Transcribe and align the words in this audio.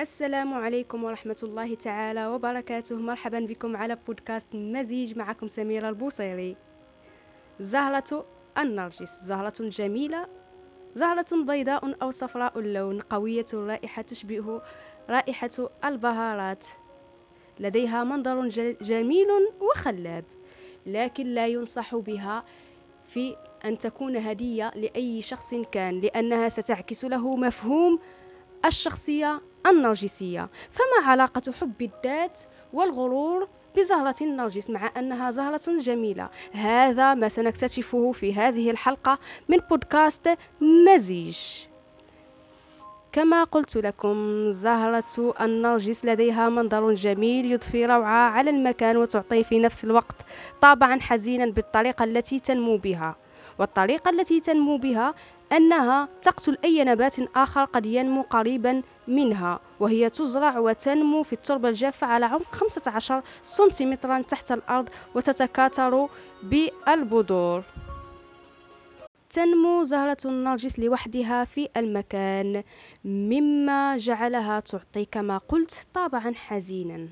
السلام 0.00 0.54
عليكم 0.54 1.04
ورحمة 1.04 1.36
الله 1.42 1.74
تعالى 1.74 2.26
وبركاته. 2.26 2.96
مرحبا 2.96 3.40
بكم 3.40 3.76
على 3.76 3.98
بودكاست 4.06 4.48
مزيج 4.54 5.18
معكم 5.18 5.48
سميرة 5.48 5.88
البوصيري. 5.88 6.56
زهرة 7.60 8.26
النرجس. 8.58 9.20
زهرة 9.20 9.54
جميلة. 9.60 10.26
زهرة 10.94 11.26
بيضاء 11.32 12.02
أو 12.02 12.10
صفراء 12.10 12.58
اللون 12.58 13.00
قوية 13.00 13.44
الرائحة 13.52 14.02
تشبه 14.02 14.62
رائحة 15.10 15.50
البهارات. 15.84 16.66
لديها 17.60 18.04
منظر 18.04 18.48
جميل 18.80 19.28
وخلاب 19.60 20.24
لكن 20.86 21.26
لا 21.26 21.46
ينصح 21.46 21.96
بها 21.96 22.44
في 23.04 23.36
أن 23.64 23.78
تكون 23.78 24.16
هدية 24.16 24.70
لأي 24.74 25.22
شخص 25.22 25.54
كان 25.54 26.00
لأنها 26.00 26.48
ستعكس 26.48 27.04
له 27.04 27.36
مفهوم 27.36 27.98
الشخصية 28.66 29.49
النرجسية. 29.66 30.48
فما 30.70 31.06
علاقة 31.06 31.52
حب 31.60 31.82
الذات 31.82 32.40
والغرور 32.72 33.48
بزهرة 33.76 34.14
النرجس 34.20 34.70
مع 34.70 34.90
أنها 34.96 35.30
زهرة 35.30 35.60
جميلة؟ 35.66 36.28
هذا 36.52 37.14
ما 37.14 37.28
سنكتشفه 37.28 38.12
في 38.12 38.34
هذه 38.34 38.70
الحلقة 38.70 39.18
من 39.48 39.58
بودكاست 39.70 40.38
مزيج. 40.60 41.38
كما 43.12 43.44
قلت 43.44 43.76
لكم 43.76 44.50
زهرة 44.50 45.34
النرجس 45.40 46.04
لديها 46.04 46.48
منظر 46.48 46.94
جميل 46.94 47.52
يضفي 47.52 47.86
روعة 47.86 48.30
على 48.30 48.50
المكان 48.50 48.96
وتعطي 48.96 49.44
في 49.44 49.58
نفس 49.58 49.84
الوقت 49.84 50.16
طابعا 50.60 51.00
حزينا 51.00 51.46
بالطريقة 51.46 52.04
التي 52.04 52.38
تنمو 52.38 52.76
بها. 52.76 53.16
والطريقة 53.58 54.10
التي 54.10 54.40
تنمو 54.40 54.76
بها 54.76 55.14
أنها 55.52 56.08
تقتل 56.22 56.58
أي 56.64 56.84
نبات 56.84 57.16
آخر 57.36 57.64
قد 57.64 57.86
ينمو 57.86 58.22
قريبا 58.22 58.82
منها 59.10 59.60
وهي 59.80 60.10
تزرع 60.10 60.58
وتنمو 60.58 61.22
في 61.22 61.32
التربة 61.32 61.68
الجافة 61.68 62.06
على 62.06 62.26
عمق 62.26 62.54
15 62.54 63.22
سنتيمترا 63.42 64.22
تحت 64.22 64.52
الأرض 64.52 64.88
وتتكاثر 65.14 66.08
بالبذور. 66.42 67.62
تنمو 69.30 69.82
زهرة 69.82 70.16
النرجس 70.24 70.78
لوحدها 70.78 71.44
في 71.44 71.68
المكان 71.76 72.62
مما 73.04 73.96
جعلها 73.96 74.60
تعطي 74.60 75.04
كما 75.04 75.38
قلت 75.38 75.86
طابعا 75.94 76.32
حزينا. 76.34 77.08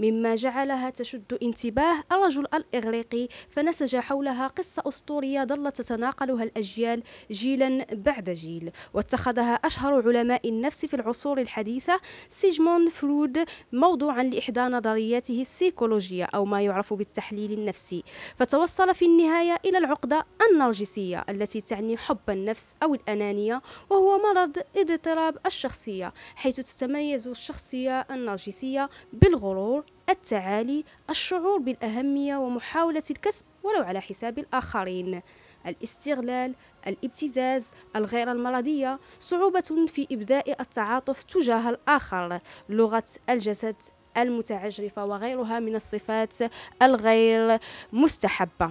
مما 0.00 0.34
جعلها 0.34 0.90
تشد 0.90 1.38
انتباه 1.42 2.02
الرجل 2.12 2.46
الإغريقي 2.54 3.28
فنسج 3.50 3.96
حولها 3.96 4.46
قصة 4.46 4.82
أسطورية 4.86 5.44
ظلت 5.44 5.76
تتناقلها 5.76 6.42
الأجيال 6.44 7.02
جيلا 7.30 7.86
بعد 7.92 8.30
جيل. 8.30 8.70
واتخذها 8.94 9.54
أشهر 9.54 10.08
علماء 10.08 10.48
النفس 10.48 10.86
في 10.86 10.94
العصور 10.94 11.40
الحديثة 11.40 12.00
سيجموند 12.28 12.88
فرويد 12.88 13.38
موضوعا 13.72 14.22
لإحدى 14.22 14.60
نظرياته 14.60 15.40
السيكولوجية 15.40 16.24
أو 16.24 16.44
ما 16.44 16.62
يعرف 16.62 16.94
بالتحليل 16.94 17.52
النفسي. 17.52 18.02
فتوصل 18.36 18.94
في 18.94 19.04
النهاية 19.04 19.58
إلى 19.64 19.78
العقدة 19.78 20.26
النرجسية 20.50 21.24
التي 21.28 21.60
تعني 21.60 21.96
حب 21.96 22.18
النفس 22.28 22.74
أو 22.82 22.94
الأنانية 22.94 23.62
وهو 23.90 24.18
مرض 24.18 24.58
اضطراب 24.76 25.38
الشخصية 25.46 26.12
حيث 26.36 26.56
تتميز 26.56 27.28
الشخصية 27.28 28.00
النرجسية 28.10 28.90
بالغرور 29.12 29.84
التعالي 30.08 30.84
الشعور 31.10 31.58
بالأهمية 31.58 32.36
ومحاولة 32.36 33.02
الكسب 33.10 33.44
ولو 33.62 33.82
على 33.82 34.00
حساب 34.00 34.38
الآخرين. 34.38 35.22
الاستغلال 35.66 36.54
الابتزاز 36.86 37.70
الغير 37.96 38.32
المرضية 38.32 38.98
صعوبة 39.18 39.86
في 39.88 40.06
إبداء 40.12 40.60
التعاطف 40.60 41.22
تجاه 41.22 41.70
الآخر. 41.70 42.40
لغة 42.68 43.04
الجسد 43.30 43.76
المتعجرفة 44.16 45.04
وغيرها 45.04 45.60
من 45.60 45.76
الصفات 45.76 46.34
الغير 46.82 47.58
مستحبة. 47.92 48.70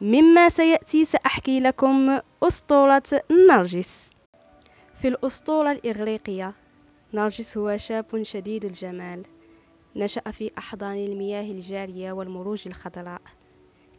مما 0.00 0.48
سيأتي 0.48 1.04
سأحكي 1.04 1.60
لكم 1.60 2.20
أسطورة 2.42 3.02
نرجس. 3.50 4.10
في 4.94 5.08
الأسطورة 5.08 5.72
الإغريقية 5.72 6.52
نرجس 7.14 7.58
هو 7.58 7.76
شاب 7.76 8.22
شديد 8.22 8.64
الجمال. 8.64 9.22
نشأ 9.96 10.30
في 10.30 10.50
أحضان 10.58 10.96
المياه 10.96 11.42
الجارية 11.42 12.12
والمروج 12.12 12.62
الخضراء. 12.66 13.22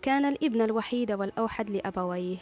كان 0.01 0.25
الابن 0.25 0.61
الوحيد 0.61 1.11
والأوحد 1.11 1.69
لأبويه. 1.69 2.37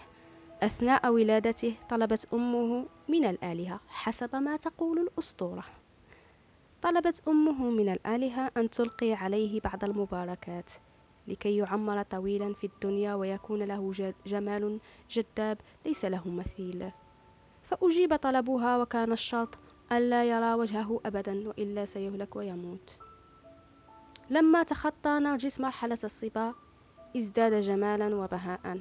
أثناء 0.63 1.09
ولادته 1.09 1.73
طلبت 1.89 2.27
أمه 2.33 2.85
من 3.09 3.25
الآلهة 3.25 3.79
حسب 3.88 4.35
ما 4.35 4.57
تقول 4.57 4.99
الأسطورة. 4.99 5.63
طلبت 6.81 7.23
أمه 7.27 7.69
من 7.69 7.89
الآلهة 7.89 8.51
أن 8.57 8.69
تلقي 8.69 9.13
عليه 9.13 9.61
بعض 9.61 9.83
المباركات 9.83 10.72
لكي 11.27 11.57
يعمر 11.57 12.03
طويلا 12.03 12.53
في 12.53 12.67
الدنيا 12.67 13.13
ويكون 13.13 13.63
له 13.63 14.13
جمال 14.25 14.79
جذاب 15.11 15.57
ليس 15.85 16.05
له 16.05 16.29
مثيل. 16.29 16.91
فأجيب 17.63 18.16
طلبها 18.16 18.77
وكان 18.77 19.11
الشرط 19.11 19.57
ألا 19.91 20.23
يرى 20.23 20.53
وجهه 20.53 20.99
أبدا 21.05 21.47
وإلا 21.47 21.85
سيهلك 21.85 22.35
ويموت. 22.35 23.04
لما 24.29 24.63
تخطى 24.63 25.09
نرجس 25.09 25.59
مرحلة 25.59 25.97
الصبا 26.03 26.53
ازداد 27.17 27.53
جمالا 27.53 28.15
وبهاء. 28.15 28.79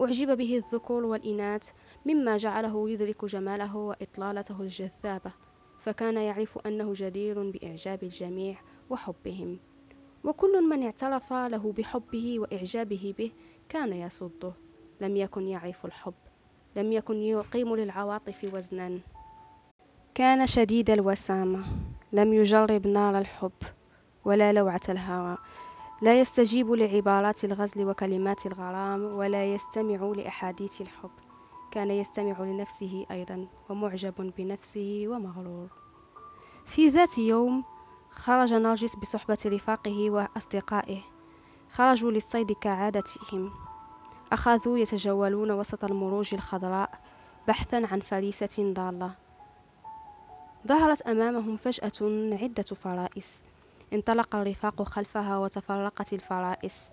أعجب 0.00 0.36
به 0.36 0.56
الذكور 0.56 1.04
والإناث 1.04 1.70
مما 2.06 2.36
جعله 2.36 2.90
يدرك 2.90 3.24
جماله 3.24 3.76
وإطلالته 3.76 4.60
الجذابة 4.60 5.32
فكان 5.78 6.16
يعرف 6.16 6.58
أنه 6.66 6.92
جدير 6.96 7.50
بإعجاب 7.50 8.02
الجميع 8.02 8.56
وحبهم. 8.90 9.58
وكل 10.24 10.68
من 10.68 10.82
اعترف 10.82 11.32
له 11.32 11.72
بحبه 11.78 12.40
وإعجابه 12.40 13.14
به 13.18 13.32
كان 13.68 13.92
يصده. 13.92 14.52
لم 15.00 15.16
يكن 15.16 15.48
يعرف 15.48 15.86
الحب 15.86 16.14
لم 16.76 16.92
يكن 16.92 17.16
يقيم 17.16 17.76
للعواطف 17.76 18.54
وزنا. 18.54 19.00
كان 20.14 20.46
شديد 20.46 20.90
الوسامة 20.90 21.64
لم 22.12 22.32
يجرب 22.32 22.86
نار 22.86 23.18
الحب. 23.18 23.52
ولا 24.24 24.52
لوعة 24.52 24.80
الهوى. 24.88 25.36
لا 26.02 26.20
يستجيب 26.20 26.72
لعبارات 26.72 27.44
الغزل 27.44 27.88
وكلمات 27.88 28.46
الغرام 28.46 29.04
ولا 29.04 29.44
يستمع 29.44 30.12
لأحاديث 30.16 30.80
الحب. 30.80 31.10
كان 31.70 31.90
يستمع 31.90 32.40
لنفسه 32.40 33.06
أيضا 33.10 33.46
ومعجب 33.68 34.32
بنفسه 34.38 35.04
ومغرور. 35.06 35.68
في 36.66 36.88
ذات 36.88 37.18
يوم 37.18 37.64
خرج 38.10 38.54
نرجس 38.54 38.96
بصحبة 38.96 39.38
رفاقه 39.46 40.10
وأصدقائه. 40.10 41.00
خرجوا 41.70 42.10
للصيد 42.10 42.52
كعادتهم. 42.52 43.50
أخذوا 44.32 44.78
يتجولون 44.78 45.50
وسط 45.50 45.84
المروج 45.84 46.34
الخضراء 46.34 47.00
بحثا 47.48 47.88
عن 47.92 48.00
فريسة 48.00 48.72
ضالة. 48.72 49.14
ظهرت 50.66 51.02
أمامهم 51.02 51.56
فجأة 51.56 51.92
عدة 52.42 52.62
فرائس. 52.62 53.42
انطلق 53.92 54.36
الرفاق 54.36 54.82
خلفها 54.82 55.38
وتفرقت 55.38 56.12
الفرائس. 56.12 56.90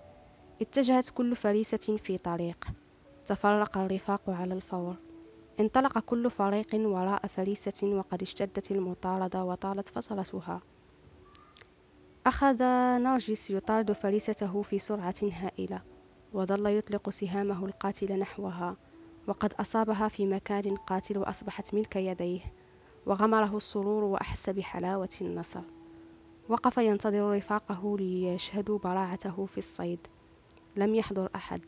اتجهت 0.61 1.09
كل 1.09 1.35
فريسة 1.35 1.97
في 2.03 2.17
طريق. 2.17 2.67
تفرق 3.25 3.77
الرفاق 3.77 4.21
على 4.29 4.53
الفور. 4.53 4.95
انطلق 5.59 5.99
كل 5.99 6.29
فريق 6.29 6.67
وراء 6.75 7.27
فريسة 7.27 7.87
وقد 7.87 8.21
اشتدت 8.21 8.71
المطاردة 8.71 9.43
وطالت 9.43 9.87
فترتها 9.87 10.61
أخذ 12.25 12.63
نرجس 12.97 13.51
يطارد 13.51 13.91
فريسته 13.91 14.61
في 14.61 14.79
سرعة 14.79 15.15
هائلة 15.23 15.81
وظل 16.33 16.65
يطلق 16.65 17.09
سهامه 17.09 17.65
القاتل 17.65 18.19
نحوها 18.19 18.75
وقد 19.27 19.53
أصابها 19.53 20.07
في 20.07 20.25
مكان 20.25 20.75
قاتل 20.75 21.17
وأصبحت 21.17 21.73
ملك 21.73 21.95
يديه 21.95 22.41
وغمره 23.05 23.57
السرور 23.57 24.03
وأحس 24.03 24.49
بحلاوة 24.49 25.09
النصر. 25.21 25.61
وقف 26.49 26.77
ينتظر 26.77 27.35
رفاقه 27.35 27.97
ليشهدوا 27.97 28.79
براعته 28.79 29.45
في 29.45 29.57
الصيد. 29.57 29.99
لم 30.75 30.95
يحضر 30.95 31.29
أحد. 31.35 31.61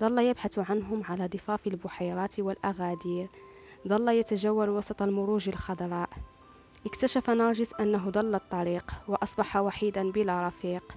ظل 0.00 0.18
يبحث 0.18 0.58
عنهم 0.58 1.02
على 1.04 1.26
ضفاف 1.26 1.66
البحيرات 1.66 2.40
والأغادير. 2.40 3.28
ظل 3.88 4.08
يتجول 4.08 4.68
وسط 4.70 5.02
المروج 5.02 5.48
الخضراء. 5.48 6.08
اكتشف 6.86 7.30
نارجس 7.30 7.74
أنه 7.74 8.10
ضل 8.10 8.34
الطريق 8.34 8.92
وأصبح 9.08 9.56
وحيدا 9.56 10.10
بلا 10.10 10.46
رفيق. 10.46 10.96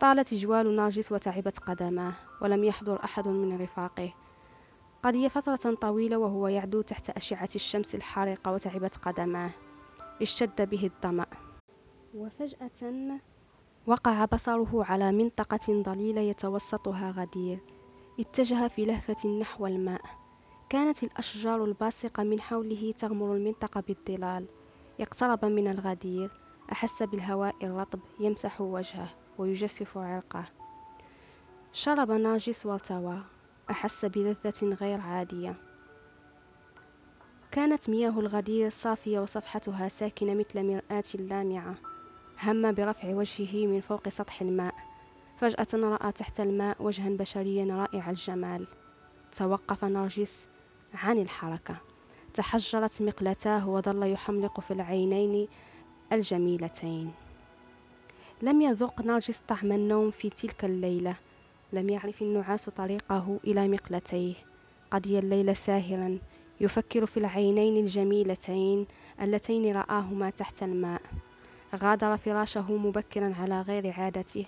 طالت 0.00 0.34
جوال 0.34 0.76
نارجس 0.76 1.12
وتعبت 1.12 1.58
قدماه 1.58 2.12
ولم 2.42 2.64
يحضر 2.64 3.04
أحد 3.04 3.28
من 3.28 3.60
رفاقه. 3.62 4.12
قضي 5.02 5.28
فترة 5.28 5.74
طويلة 5.74 6.16
وهو 6.16 6.48
يعدو 6.48 6.82
تحت 6.82 7.10
أشعة 7.10 7.48
الشمس 7.54 7.94
الحارقة 7.94 8.52
وتعبت 8.52 8.96
قدماه. 8.96 9.50
اشتد 10.22 10.70
به 10.70 10.90
الظمأ 10.94 11.26
وفجأة 12.16 13.18
وقع 13.86 14.24
بصره 14.24 14.84
على 14.84 15.12
منطقة 15.12 15.82
ضليلة 15.82 16.20
يتوسطها 16.20 17.10
غدير. 17.10 17.58
اتجه 18.20 18.68
في 18.68 18.84
لهفة 18.84 19.28
نحو 19.28 19.66
الماء. 19.66 20.00
كانت 20.68 21.02
الأشجار 21.02 21.64
الباسقة 21.64 22.22
من 22.22 22.40
حوله 22.40 22.92
تغمر 22.98 23.34
المنطقة 23.34 23.80
بالظلال. 23.88 24.46
اقترب 25.00 25.44
من 25.44 25.68
الغدير. 25.68 26.30
أحس 26.72 27.02
بالهواء 27.02 27.54
الرطب 27.62 28.00
يمسح 28.20 28.60
وجهه 28.60 29.08
ويجفف 29.38 29.98
عرقه. 29.98 30.44
شرب 31.72 32.10
نرجس 32.10 32.66
وارتوى 32.66 33.22
أحس 33.70 34.04
بلذة 34.04 34.64
غير 34.64 35.00
عادية. 35.00 35.54
كانت 37.50 37.90
مياه 37.90 38.20
الغدير 38.20 38.70
صافية 38.70 39.20
وصفحتها 39.20 39.88
ساكنة 39.88 40.34
مثل 40.34 40.62
مرآة 40.62 41.04
لامعة. 41.14 41.95
هم 42.42 42.72
برفع 42.72 43.08
وجهه 43.08 43.66
من 43.66 43.80
فوق 43.80 44.08
سطح 44.08 44.42
الماء. 44.42 44.74
فجأة 45.36 45.66
رأى 45.74 46.12
تحت 46.12 46.40
الماء 46.40 46.82
وجها 46.82 47.08
بشريا 47.08 47.74
رائع 47.74 48.10
الجمال. 48.10 48.66
توقف 49.32 49.84
نرجس 49.84 50.48
عن 50.94 51.18
الحركة. 51.18 51.76
تحجرت 52.34 53.02
مقلتاه 53.02 53.68
وظل 53.68 54.12
يحملق 54.12 54.60
في 54.60 54.70
العينين 54.70 55.48
الجميلتين. 56.12 57.12
لم 58.42 58.60
يذق 58.62 59.00
نرجس 59.00 59.42
طعم 59.48 59.72
النوم 59.72 60.10
في 60.10 60.30
تلك 60.30 60.64
الليلة. 60.64 61.14
لم 61.72 61.88
يعرف 61.88 62.22
النعاس 62.22 62.68
طريقه 62.70 63.40
إلى 63.44 63.68
مقلتيه. 63.68 64.34
قضي 64.90 65.18
الليل 65.18 65.56
ساهرا 65.56 66.18
يفكر 66.60 67.06
في 67.06 67.16
العينين 67.16 67.76
الجميلتين 67.76 68.86
اللتين 69.22 69.76
رآهما 69.76 70.30
تحت 70.30 70.62
الماء. 70.62 71.02
غادر 71.74 72.16
فراشه 72.16 72.72
مبكرا 72.72 73.34
على 73.40 73.60
غير 73.60 73.92
عادته. 74.00 74.46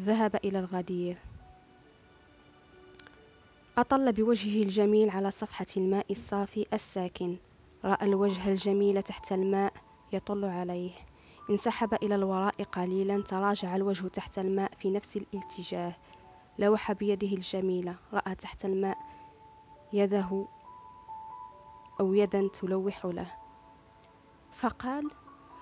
ذهب 0.00 0.36
إلى 0.36 0.58
الغدير. 0.58 1.16
أطل 3.78 4.12
بوجهه 4.12 4.62
الجميل 4.62 5.10
على 5.10 5.30
صفحة 5.30 5.66
الماء 5.76 6.06
الصافي 6.10 6.66
الساكن. 6.72 7.36
رأى 7.84 8.06
الوجه 8.06 8.48
الجميل 8.48 9.02
تحت 9.02 9.32
الماء 9.32 9.72
يطل 10.12 10.44
عليه. 10.44 10.90
انسحب 11.50 11.94
إلى 11.94 12.14
الوراء 12.14 12.62
قليلا 12.62 13.22
تراجع 13.22 13.76
الوجه 13.76 14.08
تحت 14.08 14.38
الماء 14.38 14.70
في 14.76 14.90
نفس 14.90 15.16
الاتجاه. 15.16 15.96
لوح 16.58 16.92
بيده 16.92 17.28
الجميلة. 17.28 17.94
رأى 18.12 18.34
تحت 18.34 18.64
الماء 18.64 18.98
يده 19.92 20.46
أو 22.00 22.14
يدا 22.14 22.48
تلوح 22.48 23.06
له. 23.06 23.32
فقال 24.52 25.10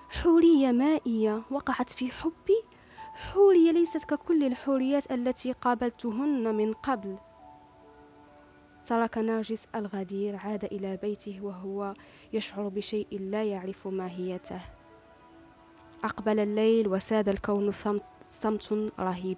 حورية 0.09 0.71
مائية 0.71 1.41
وقعت 1.51 1.89
في 1.89 2.11
حبي. 2.11 2.63
حورية 3.13 3.71
ليست 3.71 4.03
ككل 4.03 4.43
الحوريات 4.43 5.11
التي 5.11 5.51
قابلتهن 5.51 6.55
من 6.55 6.73
قبل. 6.73 7.17
ترك 8.85 9.17
نرجس 9.17 9.67
الغدير 9.75 10.35
عاد 10.35 10.63
إلى 10.65 10.97
بيته 10.97 11.39
وهو 11.41 11.93
يشعر 12.33 12.67
بشيء 12.67 13.07
لا 13.11 13.43
يعرف 13.43 13.87
ماهيته. 13.87 14.61
أقبل 16.03 16.39
الليل 16.39 16.87
وساد 16.87 17.29
الكون 17.29 17.71
صمت, 17.71 18.03
صمت 18.29 18.91
رهيب. 18.99 19.37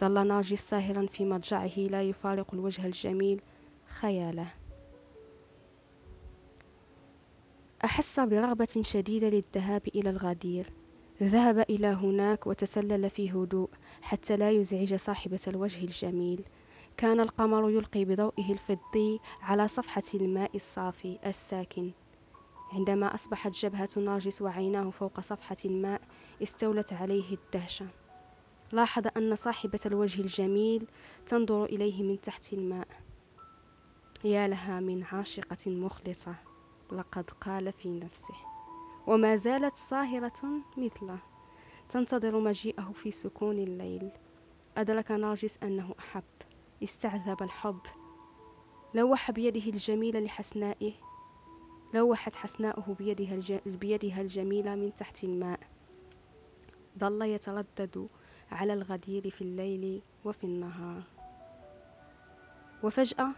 ظل 0.00 0.28
نرجس 0.28 0.60
ساهرا 0.60 1.06
في 1.06 1.24
مضجعه 1.24 1.78
لا 1.78 2.02
يفارق 2.02 2.54
الوجه 2.54 2.86
الجميل 2.86 3.40
خياله. 3.86 4.46
أحس 7.88 8.20
برغبة 8.20 8.82
شديدة 8.82 9.28
للذهاب 9.28 9.82
إلى 9.94 10.10
الغدير. 10.10 10.72
ذهب 11.22 11.58
إلى 11.58 11.86
هناك 11.86 12.46
وتسلل 12.46 13.10
في 13.10 13.30
هدوء 13.30 13.68
حتى 14.02 14.36
لا 14.36 14.50
يزعج 14.50 14.94
صاحبة 14.94 15.40
الوجه 15.48 15.84
الجميل. 15.84 16.44
كان 16.96 17.20
القمر 17.20 17.70
يلقي 17.70 18.04
بضوئه 18.04 18.52
الفضي 18.52 19.20
على 19.42 19.68
صفحة 19.68 20.02
الماء 20.14 20.50
الصافي 20.54 21.18
الساكن. 21.26 21.90
عندما 22.72 23.14
أصبحت 23.14 23.52
جبهة 23.52 23.88
نرجس 23.96 24.42
وعيناه 24.42 24.90
فوق 24.90 25.20
صفحة 25.20 25.56
الماء 25.64 26.00
استولت 26.42 26.92
عليه 26.92 27.34
الدهشة. 27.34 27.86
لاحظ 28.72 29.06
أن 29.16 29.36
صاحبة 29.36 29.80
الوجه 29.86 30.20
الجميل 30.20 30.86
تنظر 31.26 31.64
إليه 31.64 32.02
من 32.02 32.20
تحت 32.20 32.52
الماء. 32.52 32.88
يا 34.24 34.48
لها 34.48 34.80
من 34.80 35.04
عاشقة 35.04 35.70
مخلصة. 35.70 36.47
لقد 36.92 37.30
قال 37.30 37.72
في 37.72 37.98
نفسه 38.00 38.34
وما 39.06 39.36
زالت 39.36 39.76
صاهرة 39.76 40.62
مثله 40.76 41.18
تنتظر 41.88 42.40
مجيئه 42.40 42.92
في 42.94 43.10
سكون 43.10 43.58
الليل. 43.58 44.10
أدرك 44.76 45.10
نرجس 45.10 45.58
أنه 45.62 45.94
أحب 45.98 46.24
استعذب 46.82 47.42
الحب. 47.42 47.80
لوح 48.94 49.30
بيده 49.30 49.70
الجميلة 49.70 50.20
لحسنائه 50.20 50.92
لوحت 51.94 52.34
حسناؤه 52.34 52.94
بيدها, 52.94 53.34
الج... 53.34 53.52
بيدها 53.66 54.20
الجميلة 54.20 54.74
من 54.74 54.94
تحت 54.94 55.24
الماء. 55.24 55.60
ظل 56.98 57.22
يتردد 57.22 58.08
على 58.50 58.72
الغدير 58.72 59.30
في 59.30 59.42
الليل 59.42 60.02
وفي 60.24 60.44
النهار. 60.44 61.02
وفجأة 62.82 63.28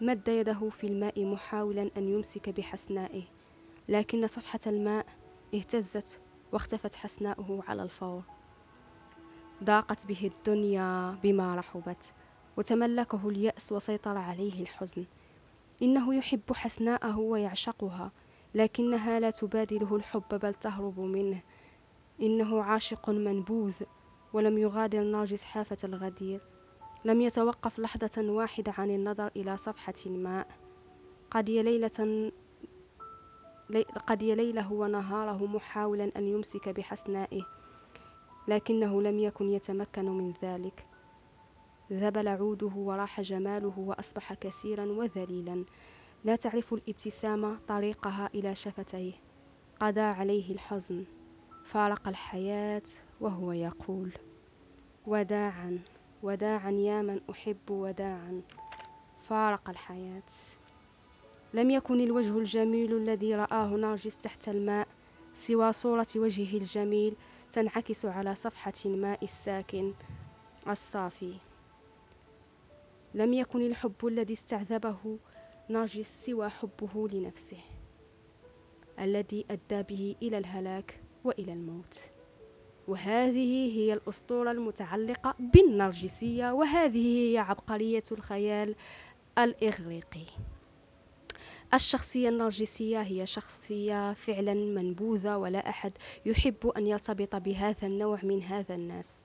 مد 0.00 0.28
يده 0.28 0.68
في 0.70 0.86
الماء 0.86 1.24
محاولا 1.24 1.90
أن 1.96 2.08
يمسك 2.08 2.48
بحسنائه 2.48 3.22
لكن 3.88 4.26
صفحة 4.26 4.60
الماء 4.66 5.06
اهتزت 5.54 6.20
واختفت 6.52 6.94
حسناؤه 6.94 7.62
على 7.68 7.82
الفور. 7.82 8.22
ضاقت 9.64 10.06
به 10.06 10.30
الدنيا 10.34 11.18
بما 11.22 11.54
رحبت 11.56 12.12
وتملكه 12.56 13.28
اليأس 13.28 13.72
وسيطر 13.72 14.16
عليه 14.18 14.62
الحزن. 14.62 15.04
إنه 15.82 16.14
يحب 16.14 16.52
حسناءه 16.52 17.18
ويعشقها 17.18 18.12
لكنها 18.54 19.20
لا 19.20 19.30
تبادله 19.30 19.96
الحب 19.96 20.28
بل 20.42 20.54
تهرب 20.54 21.00
منه. 21.00 21.42
إنه 22.22 22.62
عاشق 22.62 23.10
منبوذ 23.10 23.74
ولم 24.32 24.58
يغادر 24.58 25.02
نرجس 25.02 25.44
حافة 25.44 25.76
الغدير. 25.84 26.40
لم 27.06 27.20
يتوقف 27.20 27.78
لحظة 27.78 28.30
واحدة 28.30 28.74
عن 28.78 28.90
النظر 28.90 29.30
إلى 29.36 29.56
صفحة 29.56 29.94
الماء. 30.06 30.48
قضي 31.30 31.62
ليلة 31.62 32.32
قضي 34.06 34.34
ليله 34.34 34.72
ونهاره 34.72 35.46
محاولا 35.46 36.10
أن 36.16 36.28
يمسك 36.28 36.68
بحسنائه 36.68 37.42
لكنه 38.48 39.02
لم 39.02 39.18
يكن 39.18 39.50
يتمكن 39.50 40.04
من 40.04 40.32
ذلك. 40.42 40.86
ذبل 41.92 42.28
عوده 42.28 42.72
وراح 42.76 43.20
جماله 43.20 43.74
وأصبح 43.78 44.34
كثيرا 44.34 44.84
وذليلا. 44.84 45.64
لا 46.24 46.36
تعرف 46.36 46.74
الابتسامة 46.74 47.58
طريقها 47.68 48.30
إلى 48.34 48.54
شفتيه. 48.54 49.12
قضى 49.80 50.00
عليه 50.00 50.52
الحزن. 50.52 51.04
فارق 51.64 52.08
الحياة 52.08 52.82
وهو 53.20 53.52
يقول. 53.52 54.12
وداعا. 55.06 55.78
وداعا 56.22 56.70
يا 56.70 57.02
من 57.02 57.20
أحب 57.30 57.70
وداعا. 57.70 58.42
فارق 59.20 59.70
الحياة. 59.70 60.22
لم 61.54 61.70
يكن 61.70 62.00
الوجه 62.00 62.38
الجميل 62.38 62.96
الذي 62.96 63.34
رآه 63.34 63.66
نرجس 63.66 64.16
تحت 64.18 64.48
الماء 64.48 64.88
سوى 65.34 65.72
صورة 65.72 66.06
وجهه 66.16 66.58
الجميل 66.58 67.16
تنعكس 67.50 68.06
على 68.06 68.34
صفحة 68.34 68.72
الماء 68.86 69.24
الساكن 69.24 69.92
الصافي. 70.68 71.34
لم 73.14 73.32
يكن 73.32 73.66
الحب 73.66 74.06
الذي 74.06 74.34
استعذبه 74.34 75.18
نرجس 75.70 76.26
سوى 76.26 76.48
حبه 76.48 77.08
لنفسه 77.08 77.60
الذي 78.98 79.46
أدى 79.50 79.82
به 79.82 80.16
إلى 80.22 80.38
الهلاك 80.38 81.00
وإلى 81.24 81.52
الموت. 81.52 82.15
وهذه 82.88 83.72
هي 83.72 83.92
الأسطورة 83.92 84.50
المتعلقة 84.50 85.34
بالنرجسية 85.38 86.52
وهذه 86.52 87.32
هي 87.32 87.38
عبقرية 87.38 88.02
الخيال 88.12 88.74
الإغريقي. 89.38 90.26
الشخصية 91.74 92.28
النرجسية 92.28 93.02
هي 93.02 93.26
شخصية 93.26 94.12
فعلا 94.12 94.54
منبوذة 94.54 95.36
ولا 95.36 95.68
أحد 95.68 95.92
يحب 96.26 96.66
أن 96.76 96.86
يرتبط 96.86 97.36
بهذا 97.36 97.86
النوع 97.86 98.18
من 98.22 98.42
هذا 98.42 98.74
الناس. 98.74 99.22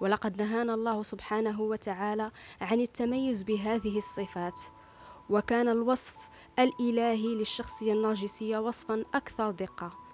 ولقد 0.00 0.42
نهانا 0.42 0.74
الله 0.74 1.02
سبحانه 1.02 1.60
وتعالى 1.60 2.30
عن 2.60 2.80
التميز 2.80 3.42
بهذه 3.42 3.98
الصفات 3.98 4.60
وكان 5.30 5.68
الوصف 5.68 6.16
الإلهي 6.58 7.34
للشخصية 7.34 7.92
النرجسية 7.92 8.58
وصفا 8.58 9.04
أكثر 9.14 9.50
دقة. 9.50 10.09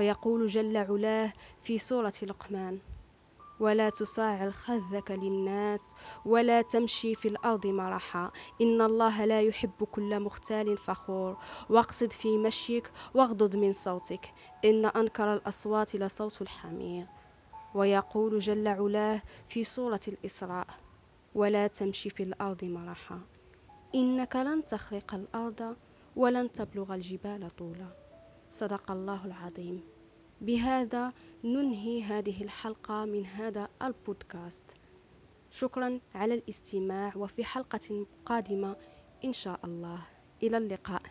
فيقول 0.00 0.46
جل 0.46 0.76
علاه 0.76 1.32
في 1.58 1.78
سورة 1.78 2.12
لقمان 2.22 2.78
ولا 3.60 3.90
تصاعر 3.90 4.50
خذك 4.50 5.10
للناس 5.10 5.94
ولا 6.24 6.62
تمشي 6.62 7.14
في 7.14 7.28
الأرض 7.28 7.66
مرحا 7.66 8.30
إن 8.60 8.80
الله 8.82 9.24
لا 9.24 9.40
يحب 9.40 9.84
كل 9.92 10.20
مختال 10.20 10.76
فخور 10.76 11.36
واقصد 11.70 12.12
في 12.12 12.38
مشيك 12.38 12.90
واغضض 13.14 13.56
من 13.56 13.72
صوتك 13.72 14.32
إن 14.64 14.86
أنكر 14.86 15.34
الأصوات 15.34 15.96
لصوت 15.96 16.42
الحمير. 16.42 17.06
ويقول 17.74 18.38
جل 18.38 18.68
علاه 18.68 19.22
في 19.48 19.64
سورة 19.64 20.00
الإسراء 20.08 20.66
ولا 21.34 21.66
تمشي 21.66 22.10
في 22.10 22.22
الأرض 22.22 22.64
مرحا 22.64 23.20
إنك 23.94 24.36
لن 24.36 24.64
تخرق 24.64 25.14
الأرض 25.14 25.76
ولن 26.16 26.52
تبلغ 26.52 26.94
الجبال 26.94 27.50
طولا. 27.56 28.09
صدق 28.50 28.90
الله 28.90 29.26
العظيم. 29.26 29.82
بهذا 30.40 31.12
ننهي 31.44 32.02
هذه 32.02 32.42
الحلقة 32.42 33.04
من 33.04 33.26
هذا 33.26 33.68
البودكاست. 33.82 34.62
شكرا 35.50 36.00
على 36.14 36.34
الاستماع 36.34 37.12
وفي 37.16 37.44
حلقة 37.44 38.06
قادمة 38.24 38.76
إن 39.24 39.32
شاء 39.32 39.60
الله. 39.64 40.02
إلى 40.42 40.56
اللقاء. 40.56 41.02